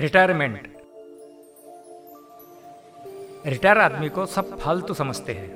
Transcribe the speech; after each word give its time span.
Retirement 0.00 0.62
retire 3.46 3.78
आदमी 3.78 4.08
को 4.08 4.24
सब 4.26 4.56
फालतू 4.58 4.94
समझते 4.94 5.32
हैं। 5.32 5.48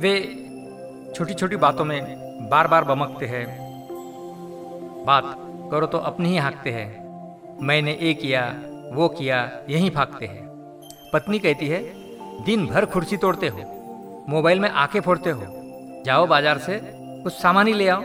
वे 0.00 0.12
छोटी 1.16 1.34
छोटी 1.34 1.56
बातों 1.56 1.84
में 1.84 2.48
बार 2.50 2.68
बार 2.68 2.84
बमकते 2.84 3.26
हैं। 3.26 3.44
बात 5.06 5.24
करो 5.70 5.86
तो 5.86 5.98
अपनी 5.98 6.28
ही 6.28 6.36
हाँकते 6.36 6.70
हैं। 6.70 7.58
मैंने 7.62 7.92
ये 7.92 8.14
किया, 8.14 8.42
वो 8.92 9.08
किया, 9.08 9.38
यहीं 9.70 9.90
भागते 9.90 10.26
हैं। 10.26 10.46
पत्नी 11.12 11.38
कहती 11.38 11.68
है 11.68 11.80
दिन 12.44 12.66
भर 12.66 12.84
कुर्सी 12.84 13.16
तोड़ते 13.16 13.48
हो, 13.48 13.58
मोबाइल 14.28 14.60
में 14.60 14.68
आँखें 14.68 15.00
फोड़ते 15.00 15.30
हो। 15.30 16.02
जाओ 16.06 16.26
बाज़ार 16.26 16.58
से, 16.58 16.80
कुछ 17.22 17.32
सामान 17.32 17.66
ही 17.66 17.72
ले 17.72 17.88
आओ। 17.88 18.02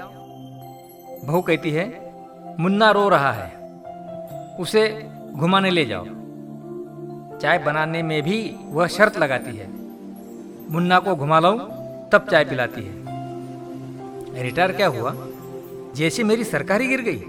बहू 1.25 1.41
कहती 1.41 1.71
है, 1.71 1.87
मुन्ना 2.59 2.91
रो 2.91 3.07
रहा 3.09 3.31
है। 3.31 3.49
उसे 4.59 4.83
घुमाने 5.33 5.69
ले 5.69 5.85
जाओ। 5.85 6.05
चाय 7.37 7.57
बनाने 7.57 8.03
में 8.03 8.23
भी 8.23 8.55
वह 8.63 8.87
शर्त 8.87 9.17
लगाती 9.17 9.57
है। 9.57 9.67
मुन्ना 10.71 10.99
को 10.99 11.15
घुमा 11.15 11.39
लाऊं, 11.39 11.59
तब 12.09 12.27
चाय 12.31 12.45
पिलाती 12.45 12.81
है। 12.81 14.43
रिटायर 14.43 14.71
क्या 14.71 14.87
हुआ? 14.87 15.15
जैसे 15.95 16.23
मेरी 16.23 16.43
सरकारी 16.43 16.87
गिर 16.87 17.01
गई। 17.01 17.23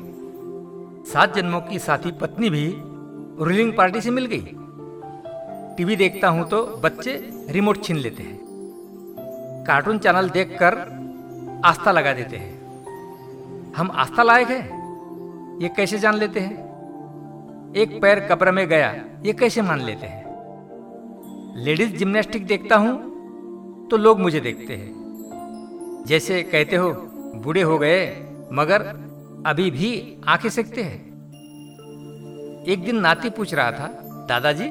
सात 1.13 1.35
जन्मों 1.35 1.61
की 1.61 1.79
साथी 1.79 2.11
पत्नी 2.11 2.51
भी 2.51 2.75
रूलिंग 3.45 3.73
पार्टी 3.73 4.01
से 4.01 4.11
मिल 4.11 4.27
गई। 4.27 4.47
टीवी 5.77 5.97
देखता 5.97 6.29
हूँ 6.29 6.49
तो 6.49 6.67
बच्चे 6.67 7.31
रिमोट 7.49 7.85
छीन 7.85 7.97
लेते 7.97 8.23
हैं। 8.23 8.39
कार्टून 9.67 9.99
चैनल 9.99 10.31
देखकर 10.31 10.79
आस्था 11.65 11.93
लगा 11.93 12.13
देते 12.13 12.37
हैं। 12.37 12.63
हम 13.77 13.91
आस्था 13.91 14.23
लायक 14.23 14.49
हैं? 14.49 14.83
ये 15.63 15.69
कैसे 15.69 15.99
जान 15.99 16.15
लेते 16.15 16.41
हैं? 16.41 16.62
एक 17.77 18.03
पैर 18.03 18.21
कब्र 18.21 18.53
में 18.53 18.69
गया। 18.69 19.05
ये 19.27 19.33
कैसे 19.33 19.63
मान 19.63 19.81
लेते 19.81 20.07
हैं? 20.07 20.23
लेडीज़ 21.65 21.97
जिम्नास्टिक 21.97 22.47
देखता 22.47 22.77
हूँ 22.77 23.13
तो 23.89 23.97
लोग 23.97 24.21
मुझे 24.21 24.41
देखते 24.41 24.75
हैं। 24.75 24.93
जैसे 26.07 26.43
कहते 26.43 26.77
हो, 26.77 26.93
बूढ़े 27.35 27.63
हो 27.63 27.79
गए, 27.79 28.17
मगर 28.53 28.81
अभी 29.47 29.71
भी 29.71 30.21
आँखें 30.29 30.49
सकते 30.49 30.83
हैं। 30.83 31.07
एक 32.69 32.83
दिन 32.85 32.97
नाती 32.97 33.31
पूछ 33.31 33.55
रहा 33.55 33.73
था, 33.73 33.87
दादाजी, 34.29 34.69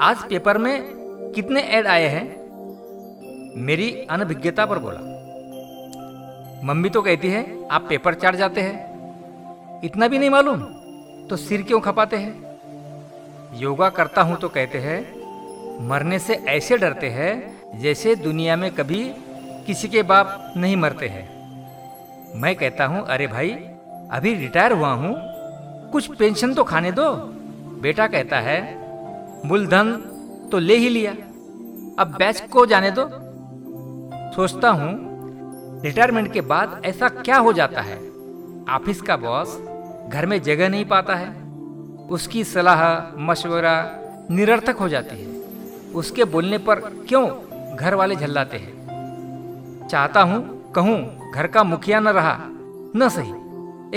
आज 0.00 0.28
पेपर 0.28 0.58
में 0.58 0.82
कितने 1.34 1.60
ऐड 1.60 1.86
आए 1.86 2.08
हैं? 2.08 2.24
मेरी 3.56 4.06
अनभिज्ञता 4.10 4.66
पर 4.66 4.78
बोला। 4.78 5.00
मम्मी 6.64 6.88
तो 6.88 7.02
कहती 7.02 7.28
है, 7.28 7.68
आप 7.68 7.86
पेपर 7.88 8.14
चाट 8.14 8.34
जाते 8.34 8.60
हैं। 8.60 8.92
इतना 9.84 10.08
भी 10.08 10.18
नहीं 10.18 10.30
मालूम। 10.30 10.81
तो 11.30 11.36
सिर 11.36 11.62
क्यों 11.62 11.80
खपाते 11.80 12.16
हैं? 12.16 12.32
योगा 13.54 13.88
करता 13.90 14.22
हूँ 14.22 14.36
तो 14.36 14.48
कहते 14.48 14.78
हैं, 14.78 15.00
मरने 15.88 16.18
से 16.18 16.34
ऐसे 16.48 16.76
डरते 16.78 17.08
हैं 17.08 17.80
जैसे 17.80 18.14
दुनिया 18.16 18.56
में 18.56 18.70
कभी 18.70 19.04
किसी 19.66 19.88
के 19.88 20.02
बाप 20.02 20.52
नहीं 20.56 20.76
मरते 20.76 21.08
हैं। 21.08 21.24
मैं 22.40 22.54
कहता 22.56 22.84
हूँ, 22.86 23.04
अरे 23.04 23.26
भाई, 23.26 23.50
अभी 24.10 24.34
रिटायर 24.34 24.72
हुआ 24.72 24.92
हूँ, 24.92 25.14
कुछ 25.92 26.16
पेंशन 26.16 26.54
तो 26.54 26.64
खाने 26.64 26.92
दो। 26.92 27.10
बेटा 27.82 28.06
कहता 28.06 28.40
है 28.40 28.60
मूलधन 29.46 29.92
तो 30.52 30.58
ले 30.58 30.76
ही 30.76 30.88
लिया, 30.88 31.12
अब 31.98 32.14
बैच 32.18 32.40
को 32.52 32.66
जाने 32.66 32.90
दो। 32.90 33.08
सोचता 34.34 34.70
हूँ, 34.70 34.92
रिटायरमेंट 35.82 36.32
के 36.32 36.40
बाद 36.42 36.80
ऐसा 36.84 37.08
क्या 37.08 37.36
हो 37.38 37.52
जाता 37.52 37.80
है? 37.80 37.96
ऑफ़िस 38.70 39.00
का 39.00 39.16
बॉस 39.16 39.58
घर 40.12 40.26
में 40.26 40.40
जगह 40.42 40.68
नहीं 40.68 40.84
पाता 40.84 41.14
है। 41.14 41.28
उसकी 42.08 42.44
सलाह, 42.44 42.82
मशवरा 43.18 43.74
निरर्थक 44.30 44.76
हो 44.76 44.88
जाती 44.88 45.16
है। 45.16 45.26
उसके 45.92 46.24
बोलने 46.24 46.58
पर 46.58 46.80
क्यों 47.08 47.26
घर 47.76 47.94
वाले 47.94 48.16
झल्लाते 48.16 48.56
हैं? 48.56 49.88
चाहता 49.88 50.22
हूँ, 50.22 50.72
कहूँ, 50.72 51.30
घर 51.32 51.46
का 51.46 51.62
मुखिया 51.64 52.00
न 52.00 52.08
रहा। 52.08 52.36
न 52.96 53.08
सही, 53.08 53.32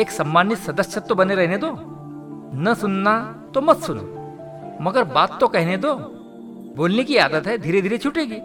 एक 0.01 0.11
सम्मानित 0.11 0.57
सदस्य 0.57 0.99
तो 0.99 1.15
बने 1.15 1.35
रहने 1.35 1.57
दो। 1.57 1.71
न 2.57 2.73
सुनना 2.73 3.15
तो 3.53 3.61
मत 3.61 3.83
सुनो, 3.83 4.01
मगर 4.81 5.03
बात 5.03 5.39
तो 5.39 5.47
कहने 5.47 5.77
दो। 5.77 5.93
बोलने 6.75 7.03
की 7.03 7.17
आदत 7.17 7.47
है 7.47 7.57
धीरे 7.57 7.81
धीरे 7.81 7.97
छूटेगी। 7.97 8.39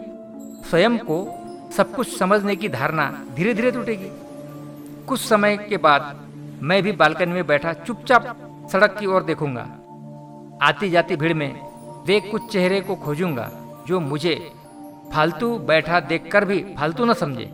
स्वयं 0.69 0.97
को 0.97 1.17
सब 1.77 1.93
कुछ 1.95 2.17
समझने 2.17 2.55
की 2.55 2.69
धारणा 2.69 3.11
धीरे 3.35 3.53
धीरे 3.53 3.71
टूटेगी। 3.71 4.11
कुछ 5.07 5.19
समय 5.19 5.57
के 5.59 5.77
बाद 5.77 6.15
मैं 6.61 6.81
भी 6.83 6.91
बालकनी 6.91 7.33
में 7.33 7.47
बैठा 7.47 7.73
चुपचाप 7.73 8.25
सड़क 8.71 8.95
की 8.99 9.05
ओर 9.05 9.23
देखूँगा। 9.23 9.61
आती 10.61 10.89
जाती 10.89 11.15
भीड़ 11.15 11.33
में 11.33 11.51
वे 12.07 12.19
कुछ 12.21 12.51
चेहरे 12.51 12.81
को 12.81 12.95
खोजूँगा, 12.95 13.49
जो 13.87 13.99
मुझे 13.99 14.35
फालतू 15.13 15.57
बैठा 15.59 15.99
देखकर 15.99 16.45
भी 16.45 16.59
फालतू 16.77 17.05
न 17.05 17.13
समझे। 17.13 17.45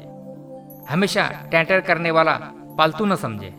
हमेशा 0.90 1.30
टेंटर 1.52 1.82
करने 1.82 2.12
वाला 2.12 2.34
पालतू 2.78 3.06
न 3.06 3.16
समझे। 3.16 3.54